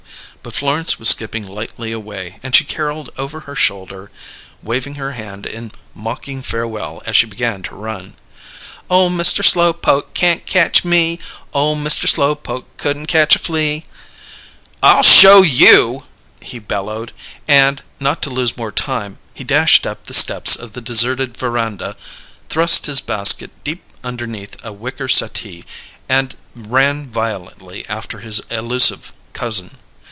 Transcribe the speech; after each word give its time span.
But 0.43 0.55
Florence 0.55 0.97
was 0.97 1.09
skipping 1.09 1.47
lightly 1.47 1.91
away 1.91 2.39
and 2.41 2.55
she 2.55 2.63
caroled 2.63 3.11
over 3.15 3.41
her 3.41 3.55
shoulder, 3.55 4.09
waving 4.63 4.95
her 4.95 5.11
hand 5.11 5.45
in 5.45 5.71
mocking 5.93 6.41
farewell 6.41 7.03
as 7.05 7.15
she 7.15 7.27
began 7.27 7.61
to 7.61 7.75
run: 7.75 8.15
"Ole 8.89 9.11
Mister 9.11 9.43
Slowpoke 9.43 10.15
can't 10.15 10.43
catch 10.47 10.83
me! 10.83 11.19
Ole 11.53 11.75
Mister 11.75 12.07
Slowpoke 12.07 12.65
couldn't 12.77 13.05
catch 13.05 13.35
a 13.35 13.39
flea!" 13.39 13.85
"I'll 14.81 15.03
show 15.03 15.43
you!" 15.43 16.05
he 16.41 16.57
bellowed, 16.57 17.11
and, 17.47 17.83
not 17.99 18.23
to 18.23 18.31
lose 18.31 18.57
more 18.57 18.71
time, 18.71 19.19
he 19.35 19.43
dashed 19.43 19.85
up 19.85 20.05
the 20.07 20.11
steps 20.13 20.55
of 20.55 20.73
the 20.73 20.81
deserted 20.81 21.37
veranda, 21.37 21.95
thrust 22.49 22.87
his 22.87 22.99
basket 22.99 23.51
deep 23.63 23.83
underneath 24.03 24.57
a 24.65 24.73
wicker 24.73 25.07
settee, 25.07 25.65
and 26.09 26.35
ran 26.55 27.11
violently 27.11 27.85
after 27.87 28.21
his 28.21 28.39
elusive 28.49 29.13
cousin. 29.33 29.77